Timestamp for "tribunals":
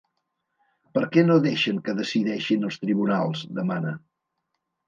2.87-3.47